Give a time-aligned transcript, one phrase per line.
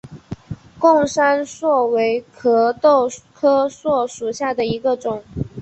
[0.79, 5.23] 贡山栎为壳斗科栎属下的一个种。